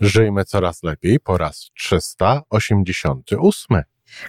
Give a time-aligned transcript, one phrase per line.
[0.00, 3.82] Żyjmy coraz lepiej po raz 388.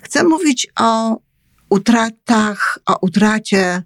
[0.03, 1.17] Chcę mówić o
[1.69, 3.83] utratach, o utracie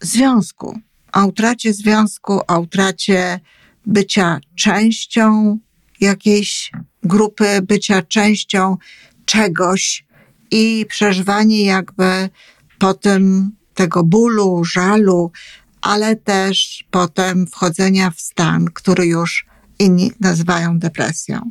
[0.00, 0.78] związku,
[1.12, 3.40] o utracie związku, o utracie
[3.86, 5.58] bycia częścią
[6.00, 6.72] jakiejś
[7.02, 8.76] grupy, bycia częścią
[9.24, 10.06] czegoś
[10.50, 12.28] i przeżywanie jakby
[12.78, 15.32] potem tego bólu, żalu,
[15.80, 19.46] ale też potem wchodzenia w stan, który już
[19.80, 21.50] inni nazywają depresją.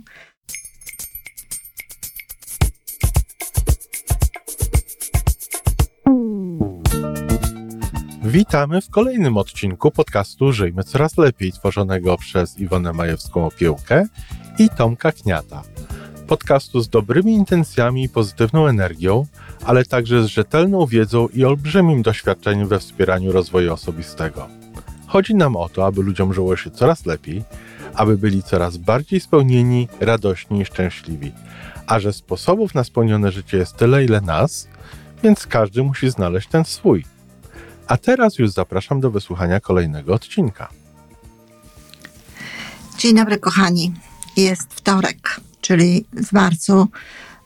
[8.24, 14.07] Witamy w kolejnym odcinku podcastu Żyjmy Coraz Lepiej, tworzonego przez Iwonę Majewską Opiełkę
[14.60, 15.64] i Tomka Kniata.
[16.27, 19.25] Podcastu z dobrymi intencjami i pozytywną energią,
[19.66, 24.47] ale także z rzetelną wiedzą i olbrzymim doświadczeniem we wspieraniu rozwoju osobistego.
[25.07, 27.43] Chodzi nam o to, aby ludziom żyło się coraz lepiej,
[28.00, 31.32] aby byli coraz bardziej spełnieni, radośni i szczęśliwi.
[31.88, 34.67] A że sposobów na spełnione życie jest tyle, ile nas,
[35.23, 37.06] więc każdy musi znaleźć ten swój.
[37.88, 40.69] A teraz już zapraszam do wysłuchania kolejnego odcinka.
[42.97, 43.94] Dzień dobry, kochani.
[44.38, 46.88] Jest wtorek, czyli w marcu.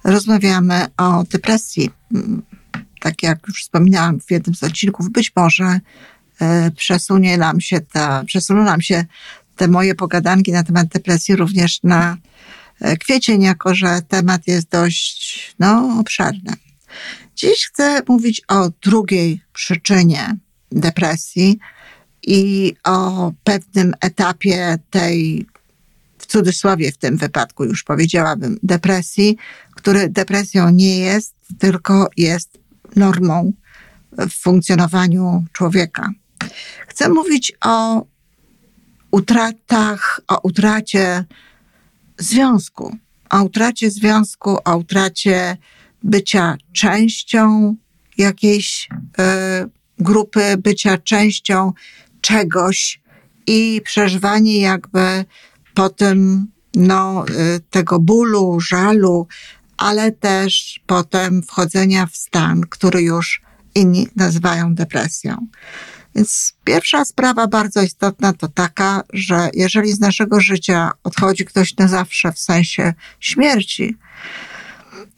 [0.03, 1.89] Rozmawiamy o depresji.
[2.99, 5.79] Tak jak już wspominałam w jednym z odcinków, być może
[6.41, 9.05] e, przesunie nam się ta, przesuną nam się
[9.55, 12.17] te moje pogadanki na temat depresji również na
[12.81, 16.53] e, kwiecień, jako że temat jest dość no, obszerny.
[17.35, 20.35] Dziś chcę mówić o drugiej przyczynie
[20.71, 21.59] depresji
[22.27, 25.45] i o pewnym etapie tej,
[26.17, 29.37] w cudzysłowie w tym wypadku już powiedziałabym, depresji,
[29.75, 32.59] który depresją nie jest, tylko jest
[32.95, 33.53] normą
[34.11, 36.09] w funkcjonowaniu człowieka.
[36.87, 38.05] Chcę mówić o
[39.13, 41.25] utratach, o utracie
[42.17, 42.97] związku,
[43.29, 45.57] o utracie związku, o utracie
[46.03, 47.75] bycia częścią
[48.17, 51.73] jakiejś y, grupy, bycia częścią
[52.21, 53.01] czegoś
[53.47, 55.25] i przeżywanie jakby
[55.73, 59.27] potem no, y, tego bólu, żalu,
[59.77, 63.41] ale też potem wchodzenia w stan, który już
[63.75, 65.47] inni nazywają depresją.
[66.15, 71.87] Więc pierwsza sprawa bardzo istotna to taka, że jeżeli z naszego życia odchodzi ktoś na
[71.87, 73.97] zawsze w sensie śmierci,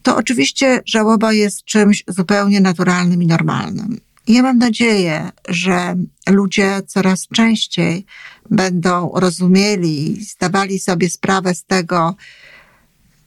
[0.04, 4.00] to oczywiście żałoba jest czymś zupełnie naturalnym i normalnym.
[4.28, 5.96] I ja mam nadzieję, że
[6.30, 8.06] ludzie coraz częściej
[8.50, 12.16] będą rozumieli, zdawali sobie sprawę z tego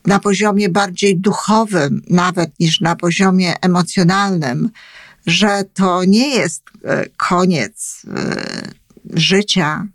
[0.05, 4.69] na poziomie bardziej duchowym, nawet niż na poziomie emocjonalnym,
[5.25, 8.61] że to nie jest e, koniec e,
[9.13, 9.87] życia,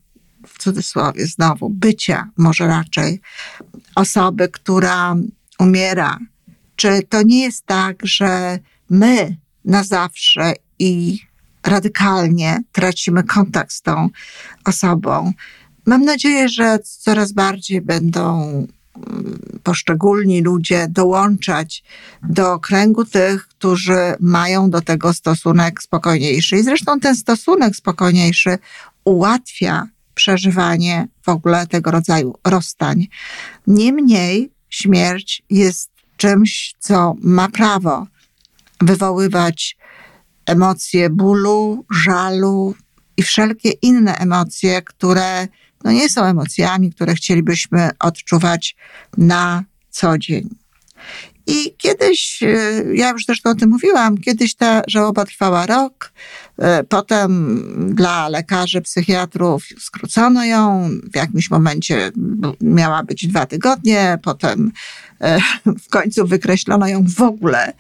[0.47, 3.21] w cudzysłowie znowu, bycia może raczej
[3.95, 5.17] osoby, która
[5.59, 6.19] umiera.
[6.77, 8.59] Czy to nie jest tak, że
[8.91, 11.21] my na zawsze i
[11.63, 14.09] radykalnie tracimy kontakt z tą
[14.65, 15.33] osobą?
[15.87, 18.67] Mam nadzieję, że coraz bardziej będą
[19.63, 21.85] poszczególni ludzie dołączać
[22.23, 26.57] do kręgu tych, którzy mają do tego stosunek spokojniejszy.
[26.57, 28.59] I zresztą ten stosunek spokojniejszy
[29.05, 33.07] ułatwia przeżywanie w ogóle tego rodzaju rozstań.
[33.67, 38.07] Niemniej śmierć jest czymś, co ma prawo
[38.81, 39.77] wywoływać
[40.47, 42.75] emocje bólu, żalu
[43.17, 45.49] i wszelkie inne emocje, które
[45.85, 48.77] no nie są emocjami, które chcielibyśmy odczuwać
[49.17, 50.49] na co dzień.
[51.47, 56.13] I kiedyś, e, ja już zresztą o tym mówiłam, kiedyś ta żałoba trwała rok,
[56.59, 57.61] e, potem
[57.95, 62.13] dla lekarzy, psychiatrów skrócono ją, w jakimś momencie
[62.61, 64.73] miała być dwa tygodnie, potem
[65.21, 65.39] e,
[65.85, 67.73] w końcu wykreślono ją w ogóle.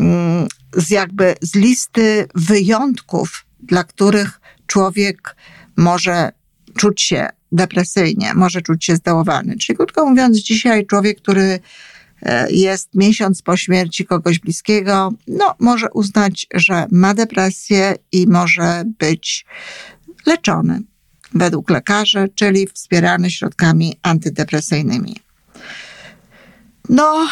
[0.00, 0.46] Mm,
[0.76, 5.36] z jakby z listy wyjątków, dla których człowiek
[5.76, 6.32] może
[6.76, 9.56] czuć się depresyjnie, może czuć się zdołowany.
[9.58, 11.58] Czyli krótko mówiąc, dzisiaj człowiek, który
[12.22, 18.84] e, jest miesiąc po śmierci kogoś bliskiego, no, może uznać, że ma depresję i może
[18.98, 19.46] być
[20.26, 20.82] leczony
[21.34, 25.16] według lekarzy, czyli wspierany środkami antydepresyjnymi.
[26.88, 27.28] No,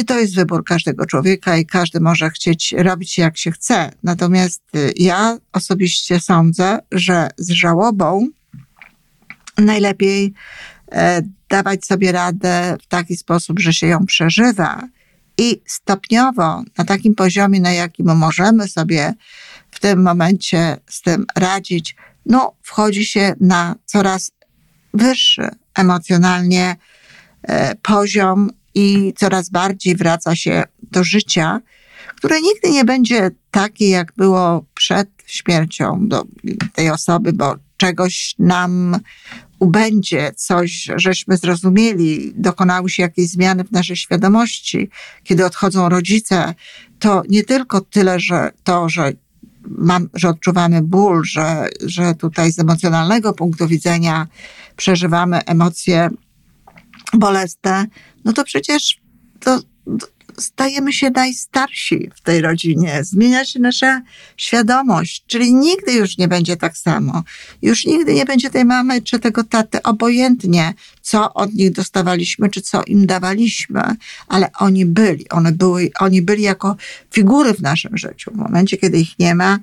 [0.00, 3.90] y, to jest wybór każdego człowieka i każdy może chcieć robić jak się chce.
[4.02, 8.28] Natomiast y, ja osobiście sądzę, że z żałobą
[9.58, 10.34] najlepiej
[10.92, 14.88] e, dawać sobie radę w taki sposób, że się ją przeżywa
[15.38, 19.14] i stopniowo na takim poziomie, na jakim możemy sobie
[19.70, 21.96] w tym momencie z tym radzić,
[22.26, 24.32] no, wchodzi się na coraz
[24.94, 26.76] wyższy emocjonalnie
[27.42, 31.60] e, poziom i coraz bardziej wraca się do życia,
[32.16, 36.08] które nigdy nie będzie takie, jak było przed śmiercią
[36.72, 39.00] tej osoby, bo czegoś nam
[39.58, 44.90] ubędzie, coś, żeśmy zrozumieli, dokonały się jakieś zmiany w naszej świadomości,
[45.24, 46.54] kiedy odchodzą rodzice,
[46.98, 49.12] to nie tylko tyle, że to, że
[49.68, 54.26] mam, że odczuwamy ból, że, że tutaj z emocjonalnego punktu widzenia
[54.76, 56.10] przeżywamy emocje
[57.12, 57.86] bolesne,
[58.24, 59.00] no to przecież
[59.40, 59.60] to,
[60.38, 64.02] stajemy się najstarsi w tej rodzinie, zmienia się nasza
[64.36, 67.22] świadomość, czyli nigdy już nie będzie tak samo.
[67.62, 72.60] Już nigdy nie będzie tej mamy czy tego taty, obojętnie, co od nich dostawaliśmy, czy
[72.60, 73.82] co im dawaliśmy,
[74.28, 76.76] ale oni byli, one były, oni byli jako
[77.10, 78.30] figury w naszym życiu.
[78.30, 79.58] W momencie, kiedy ich nie ma,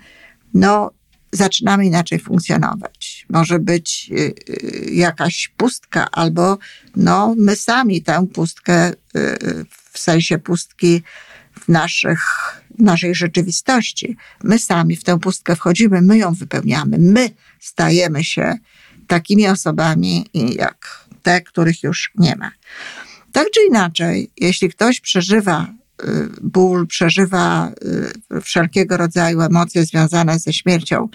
[0.53, 0.91] no,
[1.31, 3.25] zaczynamy inaczej funkcjonować.
[3.29, 6.57] Może być y, y, jakaś pustka, albo
[6.95, 8.95] no, my sami tę pustkę y,
[9.91, 11.03] w sensie pustki
[11.59, 12.21] w, naszych,
[12.79, 14.17] naszej rzeczywistości.
[14.43, 17.29] My sami w tę pustkę wchodzimy, my ją wypełniamy, my
[17.59, 18.57] stajemy się
[19.07, 22.51] takimi osobami jak te, których już nie ma.
[23.31, 25.67] Tak czy inaczej, jeśli ktoś przeżywa
[26.03, 26.05] y,
[26.41, 27.71] ból, przeżywa
[28.37, 31.09] y, wszelkiego rodzaju emocje związane ze śmiercią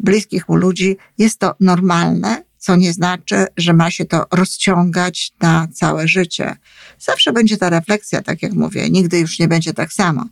[0.00, 5.68] bliskich mu ludzi, jest to normalne co nie znaczy, że ma się to rozciągać na
[5.74, 6.56] całe życie.
[6.98, 10.24] Zawsze będzie ta refleksja, tak jak mówię, nigdy już nie będzie tak samo.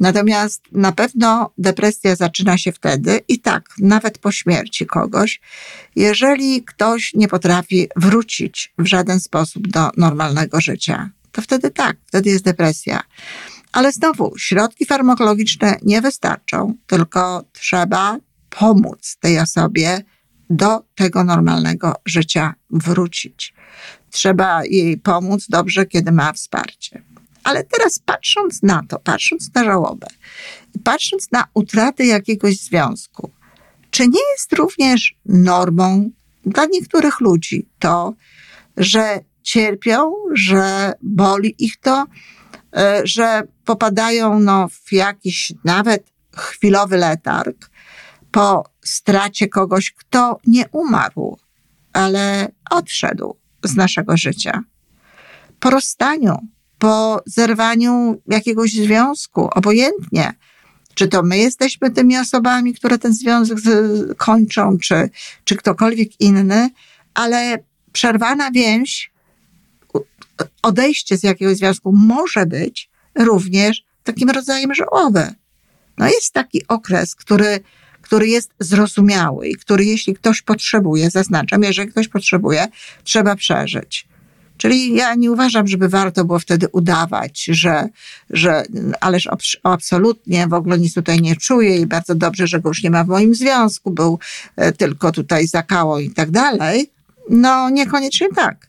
[0.00, 5.40] Natomiast na pewno depresja zaczyna się wtedy i tak, nawet po śmierci kogoś,
[5.96, 12.30] jeżeli ktoś nie potrafi wrócić w żaden sposób do normalnego życia, to wtedy tak, wtedy
[12.30, 13.02] jest depresja.
[13.72, 18.18] Ale znowu, środki farmakologiczne nie wystarczą, tylko trzeba
[18.50, 20.02] pomóc tej osobie
[20.50, 23.54] do tego normalnego życia wrócić.
[24.10, 27.02] Trzeba jej pomóc dobrze, kiedy ma wsparcie.
[27.44, 30.06] Ale teraz patrząc na to, patrząc na żałobę,
[30.84, 33.30] patrząc na utratę jakiegoś związku,
[33.90, 36.10] czy nie jest również normą
[36.46, 38.14] dla niektórych ludzi to,
[38.76, 42.06] że cierpią, że boli ich to,
[42.76, 47.70] e, że popadają no, w jakiś nawet chwilowy letarg,
[48.30, 51.38] po stracie kogoś, kto nie umarł,
[51.92, 54.62] ale odszedł z naszego życia.
[55.60, 56.38] Po rozstaniu,
[56.78, 60.32] po zerwaniu jakiegoś związku, obojętnie,
[60.94, 63.58] czy to my jesteśmy tymi osobami, które ten związek
[64.16, 65.10] kończą, czy,
[65.44, 66.70] czy ktokolwiek inny,
[67.14, 67.58] ale
[67.92, 69.12] przerwana więź,
[70.62, 75.34] odejście z jakiegoś związku może być również takim rodzajem żałoby.
[75.98, 77.60] No jest taki okres, który
[78.04, 82.68] który jest zrozumiały i który jeśli ktoś potrzebuje, zaznaczam, jeżeli ktoś potrzebuje,
[83.04, 84.06] trzeba przeżyć.
[84.56, 87.88] Czyli ja nie uważam, żeby warto było wtedy udawać, że,
[88.30, 88.62] że
[89.00, 89.28] ależ
[89.62, 93.04] absolutnie w ogóle nic tutaj nie czuję i bardzo dobrze, że go już nie ma
[93.04, 94.18] w moim związku, był
[94.56, 96.90] e, tylko tutaj zakało i tak dalej.
[97.30, 98.66] No, niekoniecznie tak.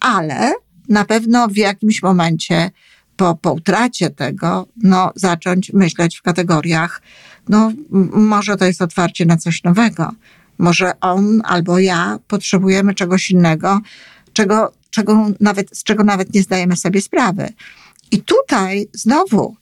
[0.00, 0.52] Ale
[0.88, 2.70] na pewno w jakimś momencie
[3.16, 7.02] po, po utracie tego, no, zacząć myśleć w kategoriach
[7.48, 7.72] no
[8.12, 10.12] może to jest otwarcie na coś nowego.
[10.58, 13.80] Może on albo ja potrzebujemy czegoś innego,
[14.32, 17.48] czego, czego nawet, z czego nawet nie zdajemy sobie sprawy.
[18.10, 19.56] I tutaj znowu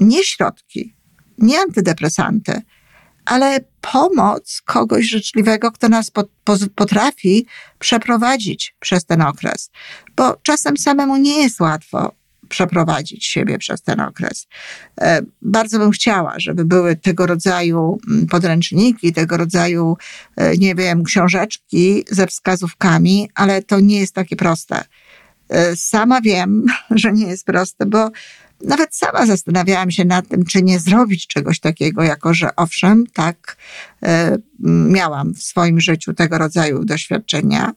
[0.00, 0.94] nie środki,
[1.38, 2.62] nie antydepresanty,
[3.24, 3.60] ale
[3.92, 6.10] pomoc kogoś życzliwego, kto nas
[6.74, 7.46] potrafi
[7.78, 9.70] przeprowadzić przez ten okres.
[10.16, 12.14] Bo czasem samemu nie jest łatwo
[12.52, 14.46] przeprowadzić siebie przez ten okres.
[15.00, 19.96] E, bardzo bym chciała, żeby były tego rodzaju mm, podręczniki, tego rodzaju,
[20.36, 24.84] e, nie wiem, książeczki ze wskazówkami, ale to nie jest takie proste.
[25.48, 28.10] E, sama wiem, że nie jest proste, bo
[28.64, 33.56] nawet sama zastanawiałam się nad tym, czy nie zrobić czegoś takiego, jako że owszem, tak,
[34.88, 37.72] miałam w swoim życiu tego rodzaju doświadczenia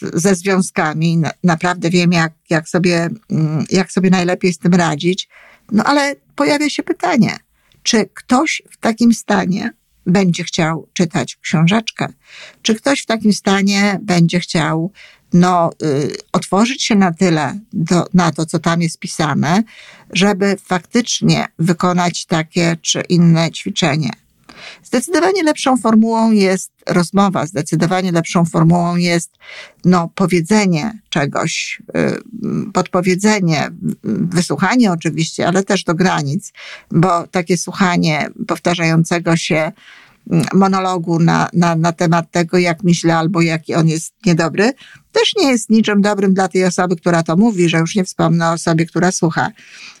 [0.00, 1.22] ze związkami.
[1.44, 5.28] Naprawdę wiem, jak, jak, sobie, mm, jak sobie najlepiej z tym radzić.
[5.72, 7.36] No ale pojawia się pytanie,
[7.82, 9.70] czy ktoś w takim stanie
[10.06, 12.12] będzie chciał czytać książeczkę?
[12.62, 14.92] Czy ktoś w takim stanie będzie chciał
[15.32, 19.62] no, y, otworzyć się na tyle do, na to, co tam jest pisane,
[20.12, 24.10] żeby faktycznie wykonać takie czy inne ćwiczenie?
[24.82, 29.30] Zdecydowanie lepszą formułą jest rozmowa, zdecydowanie lepszą formułą jest
[29.84, 33.70] no, powiedzenie czegoś, y, podpowiedzenie,
[34.04, 36.52] wysłuchanie oczywiście, ale też do granic,
[36.90, 39.72] bo takie słuchanie powtarzającego się
[40.54, 44.72] monologu na, na, na temat tego, jak myślę albo jaki on jest niedobry,
[45.12, 48.48] też nie jest niczym dobrym dla tej osoby, która to mówi, że już nie wspomnę
[48.48, 49.50] o osobie, która słucha.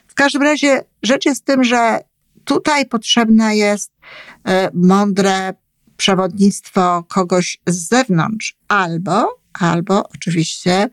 [0.06, 1.98] W każdym razie rzecz jest w tym, że
[2.44, 3.90] tutaj potrzebne jest
[4.74, 5.54] mądre
[5.96, 10.88] przewodnictwo kogoś z zewnątrz, albo, albo oczywiście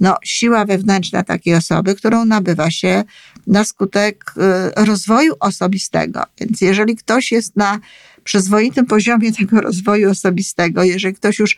[0.00, 3.04] no, siła wewnętrzna takiej osoby, którą nabywa się
[3.46, 6.22] na skutek e, rozwoju osobistego.
[6.40, 7.78] Więc jeżeli ktoś jest na
[8.24, 11.56] przyzwoitym poziomie tego rozwoju osobistego, jeżeli ktoś już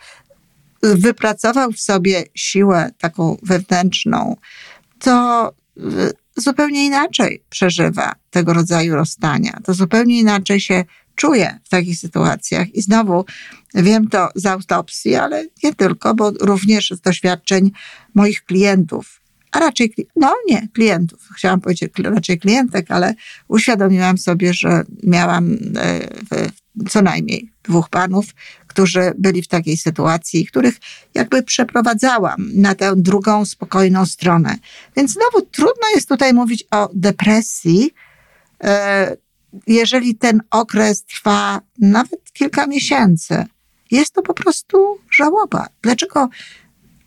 [0.83, 4.37] wypracował w sobie siłę taką wewnętrzną,
[4.99, 5.83] to e,
[6.37, 9.59] zupełnie inaczej przeżywa tego rodzaju rozstania.
[9.65, 10.85] To zupełnie inaczej się
[11.15, 12.75] czuje w takich sytuacjach.
[12.75, 13.25] I znowu
[13.75, 17.71] wiem to z autopsji, ale nie tylko, bo również z doświadczeń
[18.15, 19.21] moich klientów.
[19.53, 21.29] A raczej, no nie, klientów.
[21.37, 23.15] Chciałam powiedzieć raczej klientek, ale
[23.49, 26.09] uświadomiłam sobie, że miałam e,
[26.89, 28.27] co najmniej dwóch panów,
[28.67, 30.75] którzy byli w takiej sytuacji, których
[31.15, 34.57] jakby przeprowadzałam na tę drugą, spokojną stronę.
[34.97, 37.91] Więc znowu trudno jest tutaj mówić o depresji,
[38.65, 39.17] e,
[39.67, 43.45] jeżeli ten okres trwa nawet kilka miesięcy.
[43.91, 45.67] Jest to po prostu żałoba.
[45.83, 46.29] Dlaczego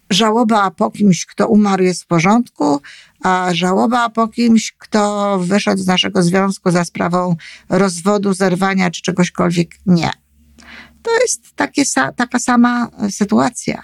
[0.10, 2.82] żałoba po kimś, kto umarł, jest w porządku,
[3.24, 7.36] a żałoba po kimś, kto wyszedł z naszego związku za sprawą
[7.70, 10.12] rozwodu, zerwania czy czegośkolwiek nie.
[11.04, 11.84] To jest takie,
[12.16, 13.84] taka sama sytuacja.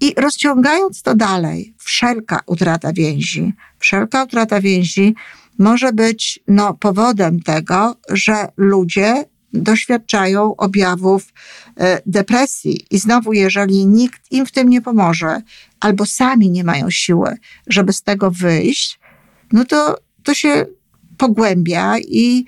[0.00, 5.14] I rozciągając to dalej, wszelka utrata więzi, wszelka utrata więzi
[5.58, 9.24] może być no, powodem tego, że ludzie
[9.62, 11.32] doświadczają objawów
[11.76, 12.86] e, depresji.
[12.90, 15.42] I znowu, jeżeli nikt im w tym nie pomoże,
[15.80, 17.36] albo sami nie mają siły,
[17.66, 19.00] żeby z tego wyjść,
[19.52, 20.66] no to to się
[21.16, 22.44] pogłębia i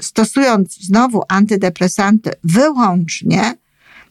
[0.00, 3.54] stosując znowu antydepresanty wyłącznie,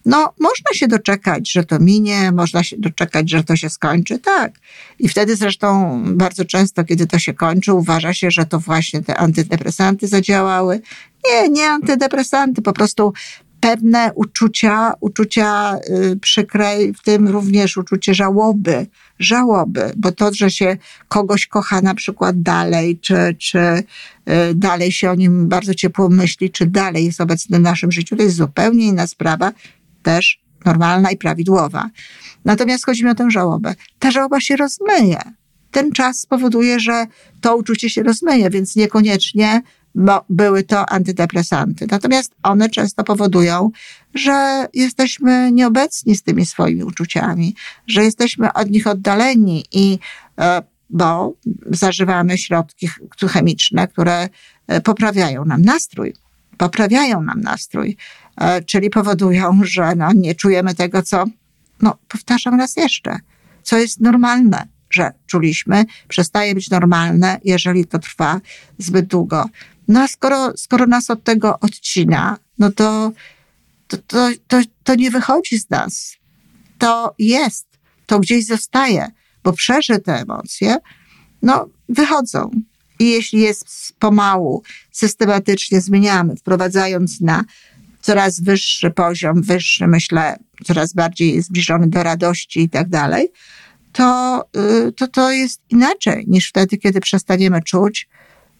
[0.06, 4.54] no, można się doczekać, że to minie, można się doczekać, że to się skończy, tak.
[5.00, 9.18] I wtedy zresztą bardzo często, kiedy to się kończy, uważa się, że to właśnie te
[9.18, 10.82] antydepresanty zadziałały.
[11.32, 13.14] Nie, nie antydepresanty, po prostu
[13.62, 18.88] pewne uczucia, uczucia y, przykre, w tym również uczucie żałoby,
[19.20, 20.78] żałoby, bo to, że się
[21.08, 23.84] kogoś kocha na przykład dalej, czy, czy y,
[24.56, 28.24] dalej się o nim bardzo ciepło myśli, czy dalej jest obecny w naszym życiu, to
[28.24, 29.52] jest zupełnie inna sprawa,
[30.04, 31.90] też normalna i prawidłowa.
[32.46, 33.76] Natomiast chodzi mi o tę żałobę.
[34.00, 35.20] Ta żałoba się rozmyje.
[35.72, 37.06] Ten czas spowoduje, że
[37.42, 39.62] to uczucie się rozmyje, więc niekoniecznie
[39.96, 41.88] bo były to antydepresanty.
[41.92, 43.72] Natomiast one często powodują,
[44.14, 47.56] że jesteśmy nieobecni z tymi swoimi uczuciami,
[47.88, 50.00] że jesteśmy od nich oddaleni i
[50.40, 51.34] e, bo
[51.66, 52.90] zażywamy środki
[53.30, 54.30] chemiczne, które
[54.68, 56.14] e, poprawiają nam nastrój.
[56.58, 57.98] Poprawiają nam nastrój,
[58.66, 61.26] czyli powodują, że no, nie czujemy tego, co,
[61.82, 63.20] no, powtarzam raz jeszcze,
[63.64, 68.42] co jest normalne, że czuliśmy, przestaje być normalne, jeżeli to trwa
[68.78, 69.46] zbyt długo.
[69.88, 73.12] No a skoro, skoro nas od tego odcina, no to,
[73.88, 76.16] to, to, to, to nie wychodzi z nas.
[76.78, 77.68] To jest,
[78.06, 79.08] to gdzieś zostaje,
[79.44, 80.78] bo przeżyte emocje,
[81.42, 82.52] no, wychodzą.
[83.00, 87.44] I jeśli jest pomału, systematycznie zmieniamy, wprowadzając na
[88.02, 93.32] coraz wyższy poziom, wyższy, myślę, coraz bardziej zbliżony do radości i tak dalej,
[93.92, 94.44] to,
[94.88, 98.10] y, to to jest inaczej niż wtedy, kiedy przestaniemy czuć,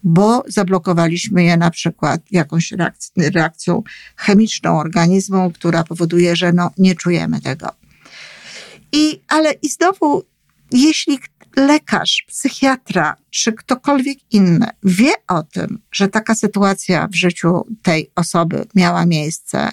[0.02, 3.82] bo zablokowaliśmy je na przykład jakąś reakcją, reakcją
[4.16, 7.68] chemiczną organizmu, która powoduje, że no, nie czujemy tego.
[8.92, 10.24] I, ale i znowu,
[10.72, 11.18] jeśli
[11.56, 18.64] lekarz, psychiatra czy ktokolwiek inny wie o tym, że taka sytuacja w życiu tej osoby
[18.74, 19.70] miała miejsce,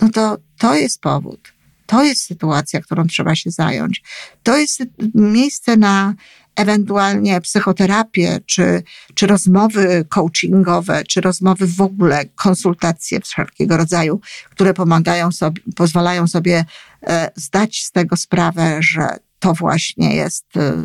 [0.00, 1.52] no to to jest powód.
[1.86, 4.02] To jest sytuacja, którą trzeba się zająć.
[4.42, 4.82] To jest
[5.14, 6.14] miejsce na
[6.56, 8.82] ewentualnie psychoterapię, czy,
[9.14, 14.20] czy rozmowy coachingowe, czy rozmowy w ogóle, konsultacje wszelkiego rodzaju,
[14.50, 16.64] które pomagają sobie, pozwalają sobie
[17.02, 20.84] e, zdać z tego sprawę, że to właśnie jest e,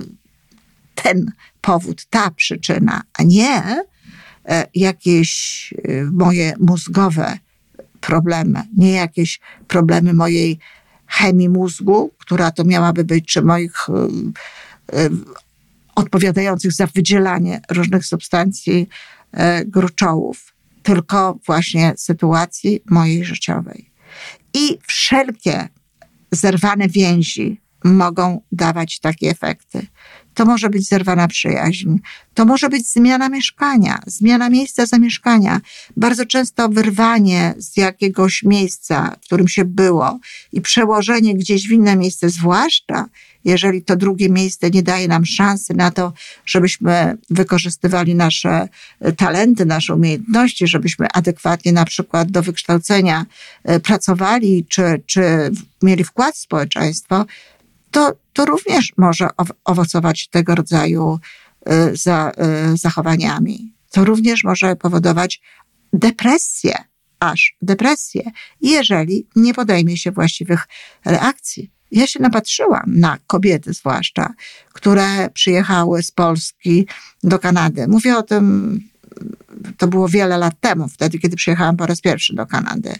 [1.03, 3.83] ten powód, ta przyczyna, a nie
[4.45, 5.73] e, jakieś
[6.11, 7.37] moje mózgowe
[8.01, 10.59] problemy, nie jakieś problemy mojej
[11.07, 13.87] chemii mózgu, która to miałaby być, czy moich
[15.97, 18.89] odpowiadających za wydzielanie różnych substancji
[19.31, 23.89] e, gruczołów, tylko właśnie sytuacji mojej życiowej.
[24.53, 25.69] I wszelkie
[26.31, 29.87] zerwane więzi mogą dawać takie efekty.
[30.37, 31.97] To może być zerwana przyjaźń,
[32.33, 35.61] to może być zmiana mieszkania, zmiana miejsca zamieszkania.
[35.97, 40.19] Bardzo często wyrwanie z jakiegoś miejsca, w którym się było
[40.53, 43.05] i przełożenie gdzieś w inne miejsce, zwłaszcza
[43.45, 46.13] jeżeli to drugie miejsce nie daje nam szansy na to,
[46.45, 48.67] żebyśmy wykorzystywali nasze
[48.99, 53.25] e, talenty, nasze umiejętności, żebyśmy adekwatnie na przykład do wykształcenia
[53.63, 55.51] e, pracowali, czy, czy
[55.81, 57.25] mieli wkład w społeczeństwo,
[57.91, 59.27] to, to również może
[59.63, 61.19] owocować tego rodzaju
[61.69, 62.31] y, za,
[62.73, 63.73] y, zachowaniami.
[63.91, 65.41] To również może powodować
[65.93, 66.75] depresję,
[67.19, 70.67] aż depresję, jeżeli nie podejmie się właściwych
[71.05, 71.71] reakcji.
[71.91, 74.33] Ja się napatrzyłam na kobiety, zwłaszcza,
[74.73, 76.87] które przyjechały z Polski
[77.23, 77.87] do Kanady.
[77.87, 78.79] Mówię o tym,
[79.77, 82.95] to było wiele lat temu, wtedy, kiedy przyjechałam po raz pierwszy do Kanady.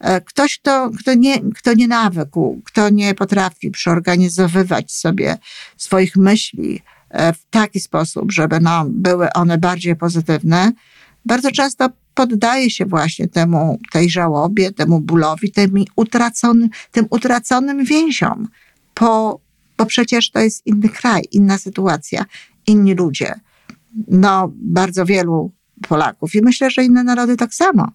[0.00, 5.38] E, ktoś, kto, kto, nie, kto nie nawykł, kto nie potrafi przeorganizowywać sobie
[5.76, 10.72] swoich myśli e, w taki sposób, żeby no, były one bardziej pozytywne,
[11.24, 18.48] bardzo często poddaje się właśnie temu, tej żałobie, temu bólowi, tym utraconym, tym utraconym więziom,
[18.94, 19.40] po,
[19.76, 22.24] bo przecież to jest inny kraj, inna sytuacja,
[22.66, 23.34] inni ludzie.
[24.08, 25.52] No, bardzo wielu
[25.88, 27.92] Polaków i myślę, że inne narody tak samo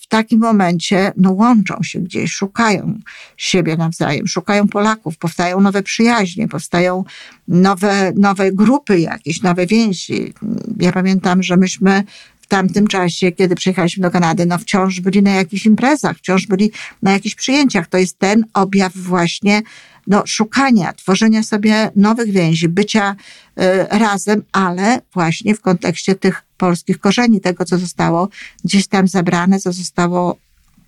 [0.00, 2.98] w takim momencie no, łączą się gdzieś, szukają
[3.36, 7.04] siebie nawzajem, szukają Polaków, powstają nowe przyjaźnie, powstają
[7.48, 10.34] nowe, nowe grupy jakieś, nowe więzi.
[10.80, 12.04] Ja pamiętam, że myśmy
[12.40, 16.70] w tamtym czasie, kiedy przyjechaliśmy do Kanady, no wciąż byli na jakichś imprezach, wciąż byli
[17.02, 17.86] na jakichś przyjęciach.
[17.88, 19.62] To jest ten objaw właśnie
[20.08, 23.16] no, szukania, tworzenia sobie nowych więzi, bycia
[23.60, 28.28] y, razem, ale właśnie w kontekście tych polskich korzeni, tego, co zostało
[28.64, 30.38] gdzieś tam zabrane, co zostało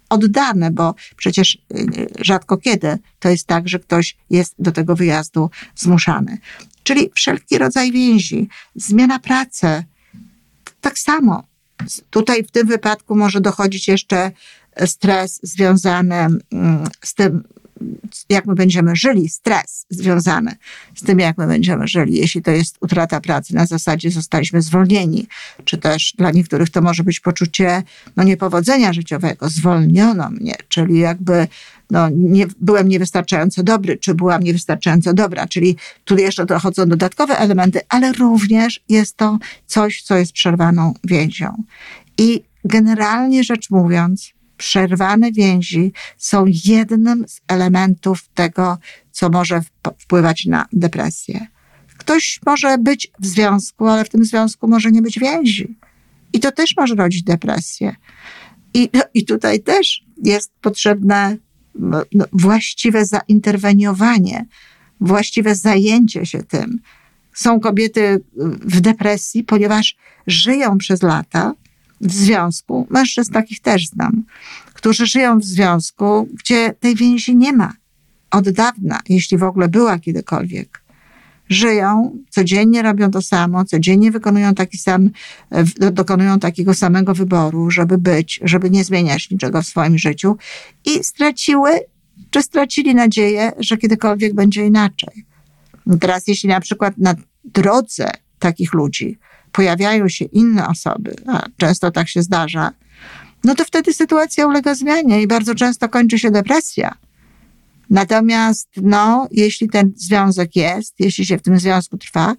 [0.08, 1.86] oddane, bo przecież y,
[2.18, 6.38] rzadko kiedy to jest tak, że ktoś jest do tego wyjazdu zmuszany.
[6.82, 9.84] Czyli wszelki rodzaj więzi, zmiana pracy,
[10.80, 11.42] tak samo.
[12.10, 14.30] Tutaj w tym wypadku może dochodzić jeszcze
[14.86, 17.42] stres związany mm, z tym,
[18.28, 20.54] jak my będziemy żyli, stres związany
[20.94, 22.16] z tym, jak my będziemy żyli.
[22.16, 25.26] Jeśli to jest utrata pracy, na zasadzie zostaliśmy zwolnieni,
[25.64, 27.82] czy też dla niektórych to może być poczucie
[28.16, 31.46] no, niepowodzenia życiowego, zwolniono mnie, czyli jakby
[31.90, 37.80] no, nie, byłem niewystarczająco dobry, czy byłam niewystarczająco dobra, czyli tu jeszcze dochodzą dodatkowe elementy,
[37.88, 41.62] ale również jest to coś, co jest przerwaną więzią.
[42.18, 48.78] I generalnie rzecz mówiąc, przerwane więzi są jednym z elementów tego,
[49.10, 49.60] co może
[49.98, 51.46] wpływać na depresję.
[51.96, 55.76] Ktoś może być w związku, ale w tym związku może nie być więzi.
[56.32, 57.96] I to też może rodzić depresję.
[58.74, 61.36] I, no, i tutaj też jest potrzebne
[62.12, 64.46] no, właściwe zainterweniowanie,
[65.00, 66.80] właściwe zajęcie się tym.
[67.34, 68.20] Są kobiety
[68.62, 69.96] w depresji, ponieważ
[70.26, 71.54] żyją przez lata
[72.00, 74.24] w związku, mężczyzn takich też znam,
[74.74, 77.72] którzy żyją w związku, gdzie tej więzi nie ma
[78.30, 80.82] od dawna, jeśli w ogóle była kiedykolwiek.
[81.48, 85.10] Żyją, codziennie robią to samo, codziennie wykonują taki sam,
[85.92, 90.36] dokonują takiego samego wyboru, żeby być, żeby nie zmieniać niczego w swoim życiu
[90.84, 91.70] i straciły,
[92.30, 95.24] czy stracili nadzieję, że kiedykolwiek będzie inaczej.
[96.00, 99.18] Teraz, jeśli na przykład na drodze takich ludzi
[99.52, 102.72] pojawiają się inne osoby, a często tak się zdarza,
[103.44, 106.94] no to wtedy sytuacja ulega zmianie i bardzo często kończy się depresja.
[107.90, 112.34] Natomiast, no, jeśli ten związek jest, jeśli się w tym związku trwa,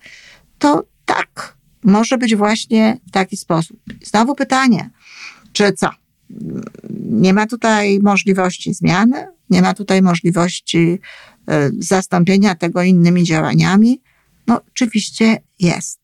[0.59, 3.79] to tak, może być właśnie w taki sposób.
[4.03, 4.89] Znowu pytanie,
[5.53, 5.89] czy co?
[6.99, 10.99] Nie ma tutaj możliwości zmiany, nie ma tutaj możliwości
[11.47, 14.01] e, zastąpienia tego innymi działaniami?
[14.47, 15.99] No, oczywiście jest.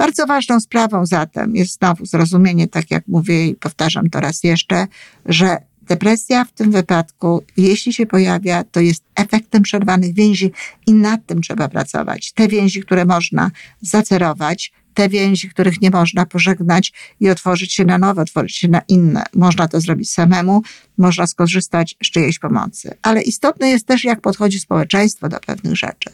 [0.00, 4.86] Bardzo ważną sprawą zatem jest znowu zrozumienie, tak jak mówię i powtarzam to raz jeszcze,
[5.26, 10.52] że depresja w tym wypadku, jeśli się pojawia, to jest efektem przerwanych więzi
[10.86, 12.32] i nad tym trzeba pracować.
[12.32, 17.98] Te więzi, które można zacerować, te więzi, których nie można pożegnać i otworzyć się na
[17.98, 19.24] nowe, otworzyć się na inne.
[19.34, 20.62] Można to zrobić samemu,
[20.98, 22.94] można skorzystać z czyjejś pomocy.
[23.02, 26.10] Ale istotne jest też, jak podchodzi społeczeństwo do pewnych rzeczy.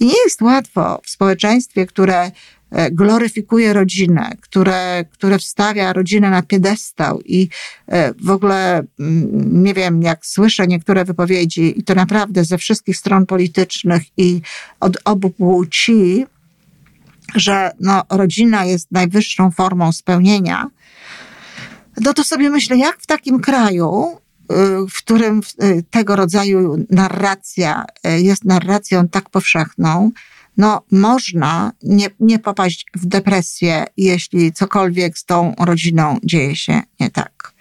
[0.00, 2.30] I nie jest łatwo w społeczeństwie, które
[2.92, 7.48] gloryfikuje rodzinę, które, które wstawia rodzinę na piedestał i
[7.88, 12.96] e, w ogóle mm, nie wiem, jak słyszę niektóre wypowiedzi i to naprawdę ze wszystkich
[12.96, 14.40] stron politycznych i
[14.80, 16.26] od obu płci,
[17.34, 20.70] że no, rodzina jest najwyższą formą spełnienia,
[22.00, 24.18] no to sobie myślę, jak w takim kraju,
[24.52, 24.54] y,
[24.90, 30.10] w którym y, tego rodzaju narracja y, jest narracją tak powszechną,
[30.56, 37.10] no można nie, nie popaść w depresję, jeśli cokolwiek z tą rodziną dzieje się nie
[37.10, 37.52] tak.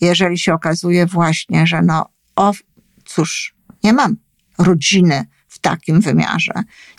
[0.00, 2.52] Jeżeli się okazuje właśnie, że no, o
[3.04, 4.16] cóż, nie mam
[4.58, 6.52] rodziny w takim wymiarze.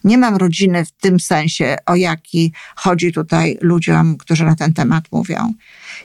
[0.03, 5.03] Nie mam rodziny w tym sensie, o jaki chodzi tutaj ludziom, którzy na ten temat
[5.11, 5.53] mówią.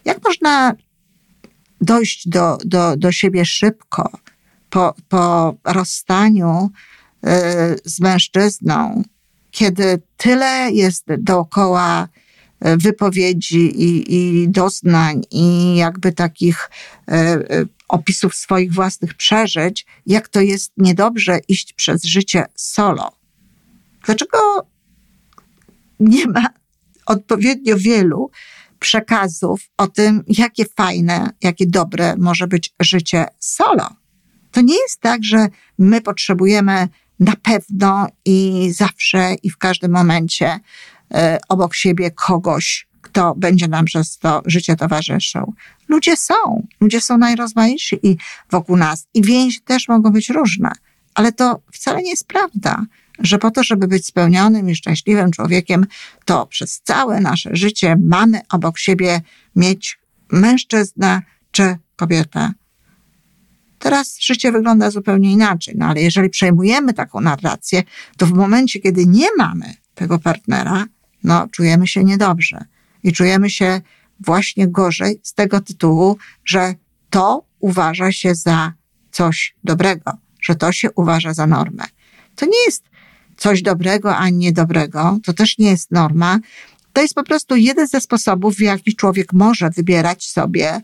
[0.04, 0.74] Jak można
[1.80, 4.11] dojść do, do, do siebie szybko
[4.70, 6.70] po, po rozstaniu
[7.26, 7.28] y,
[7.84, 9.02] z mężczyzną,
[9.50, 12.08] kiedy tyle jest dookoła
[12.66, 16.70] y, wypowiedzi i, i doznań i jakby takich
[17.11, 23.12] y, opisów swoich własnych przeżyć, jak to jest niedobrze iść przez życie solo.
[24.06, 24.38] Dlaczego
[26.00, 26.46] nie ma
[27.06, 28.30] odpowiednio wielu
[28.78, 33.88] przekazów o tym, jakie fajne, jakie dobre może być życie solo?
[34.52, 36.88] To nie jest tak, że my potrzebujemy
[37.20, 41.16] na pewno i zawsze i w każdym momencie y,
[41.48, 45.54] obok siebie kogoś, kto będzie nam przez to życie towarzyszył.
[45.88, 48.16] Ludzie są, ludzie są najrozmaitsi i
[48.50, 50.72] wokół nas i więzi też mogą być różne,
[51.14, 52.85] ale to wcale nie jest prawda,
[53.18, 55.87] że po to, żeby być spełnionym i szczęśliwym człowiekiem,
[56.24, 59.20] to przez całe nasze życie mamy obok siebie
[59.57, 59.98] mieć
[60.33, 62.52] mężczyznę czy kobietę.
[63.78, 67.82] Teraz życie wygląda zupełnie inaczej, no ale jeżeli przejmujemy taką narrację,
[68.16, 70.86] to w momencie, kiedy nie mamy tego partnera,
[71.24, 72.64] no czujemy się niedobrze
[73.02, 73.80] i czujemy się
[74.20, 76.74] właśnie gorzej z tego tytułu, że
[77.10, 78.72] to uważa się za
[79.10, 81.84] coś dobrego, że to się uważa za normę.
[82.36, 82.84] To nie jest
[83.36, 86.38] coś dobrego, a nie dobrego, to też nie jest norma.
[86.92, 90.80] To jest po prostu jeden ze sposobów, w jaki człowiek może wybierać sobie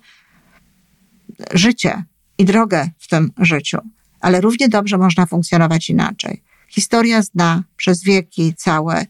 [1.53, 2.05] życie
[2.39, 3.79] i drogę w tym życiu,
[4.21, 6.43] ale równie dobrze można funkcjonować inaczej.
[6.69, 9.07] Historia zna przez wieki całe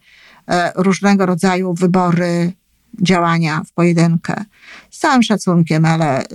[0.49, 2.53] e, różnego rodzaju wybory
[3.03, 4.45] działania w pojedynkę.
[4.91, 6.27] Z całym szacunkiem, ale y,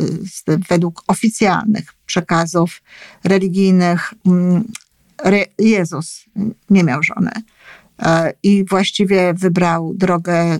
[0.69, 2.81] według oficjalnych przekazów
[3.23, 4.63] religijnych mm,
[5.59, 6.25] Jezus
[6.69, 7.31] nie miał żony
[7.99, 10.59] e, i właściwie wybrał drogę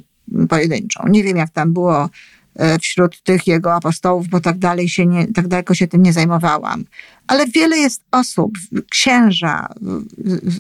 [0.50, 1.04] pojedynczą.
[1.08, 2.10] Nie wiem, jak tam było E,
[2.82, 6.86] wśród tych jego apostołów, bo tak dalej się nie, tak daleko się tym nie zajmowałam.
[7.28, 8.58] Ale wiele jest osób,
[8.90, 9.68] księża,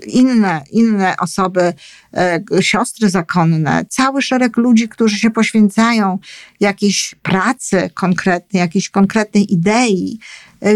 [0.07, 1.73] inne, inne osoby,
[2.13, 6.19] e, siostry zakonne, cały szereg ludzi, którzy się poświęcają
[6.59, 10.19] jakiejś pracy konkretnej, jakiejś konkretnej idei
[10.61, 10.73] e,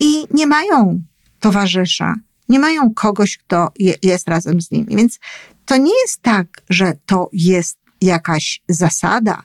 [0.00, 1.02] i nie mają
[1.40, 2.14] towarzysza,
[2.48, 3.72] nie mają kogoś, kto
[4.02, 4.96] jest razem z nimi.
[4.96, 5.18] Więc
[5.64, 9.42] to nie jest tak, że to jest jakaś zasada,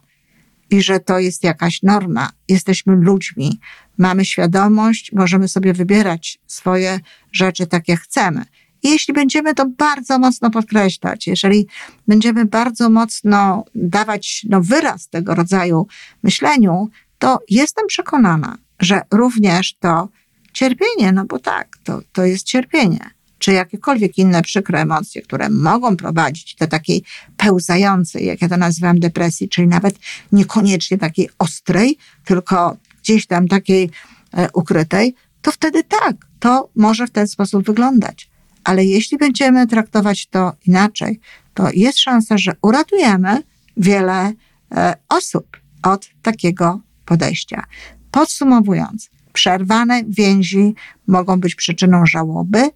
[0.70, 2.30] i że to jest jakaś norma.
[2.48, 3.60] Jesteśmy ludźmi,
[3.98, 7.00] mamy świadomość, możemy sobie wybierać swoje
[7.32, 8.46] rzeczy tak, jak chcemy.
[8.84, 11.68] I jeśli będziemy to bardzo mocno podkreślać, jeżeli
[12.08, 15.88] będziemy bardzo mocno dawać no, wyraz tego rodzaju
[16.24, 20.10] myśleniu, to jestem przekonana, że również to
[20.54, 25.98] cierpienie, no bo tak, to, to jest cierpienie czy jakiekolwiek inne przykre emocje, które mogą
[25.98, 27.04] prowadzić do takiej
[27.38, 29.96] pełzającej, jak ja to nazywam, depresji, czyli nawet
[30.32, 33.90] niekoniecznie takiej ostrej, tylko gdzieś tam takiej
[34.34, 38.30] e, ukrytej, to wtedy tak, to może w ten sposób wyglądać.
[38.64, 41.20] Ale jeśli będziemy traktować to inaczej,
[41.54, 43.44] to jest szansa, że uratujemy
[43.78, 44.34] wiele
[44.72, 47.64] e, osób od takiego podejścia.
[48.12, 50.76] Podsumowując, przerwane więzi
[51.08, 52.70] mogą być przyczyną żałoby,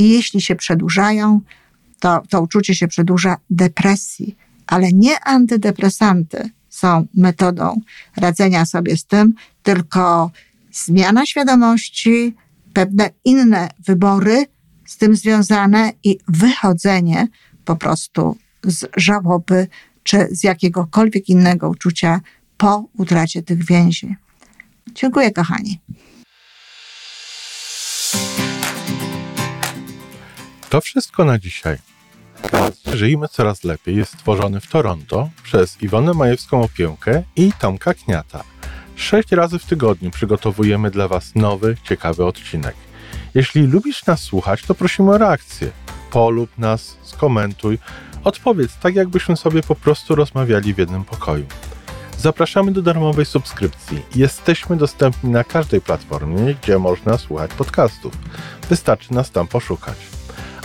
[0.00, 1.40] i jeśli się przedłużają,
[1.98, 4.36] to, to uczucie się przedłuża depresji,
[4.66, 7.80] ale nie antydepresanty są metodą
[8.16, 10.30] radzenia sobie z tym, tylko
[10.72, 12.34] zmiana świadomości,
[12.72, 14.46] pewne inne wybory
[14.86, 17.28] z tym związane i wychodzenie
[17.64, 19.66] po prostu z żałoby
[20.02, 22.20] czy z jakiegokolwiek innego uczucia
[22.56, 24.16] po utracie tych więzi.
[24.94, 25.80] Dziękuję, kochani.
[30.70, 31.78] To wszystko na dzisiaj.
[32.92, 38.44] Żyjmy coraz lepiej jest stworzony w Toronto przez Iwonę Majewską Opiełkę i Tomka Kniata.
[38.96, 42.74] Sześć razy w tygodniu przygotowujemy dla Was nowy, ciekawy odcinek.
[43.34, 45.70] Jeśli lubisz nas słuchać, to prosimy o reakcję.
[46.10, 47.78] Polub nas, skomentuj,
[48.24, 51.46] odpowiedz tak, jakbyśmy sobie po prostu rozmawiali w jednym pokoju.
[52.18, 54.02] Zapraszamy do darmowej subskrypcji.
[54.14, 58.12] Jesteśmy dostępni na każdej platformie, gdzie można słuchać podcastów.
[58.68, 60.19] Wystarczy nas tam poszukać.